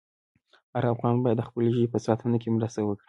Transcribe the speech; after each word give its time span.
هر 0.73 0.83
افغان 0.93 1.15
باید 1.23 1.37
د 1.39 1.43
خپلې 1.47 1.67
ژبې 1.75 1.87
په 1.93 1.99
ساتنه 2.05 2.37
کې 2.41 2.49
مرسته 2.55 2.81
وکړي. 2.83 2.99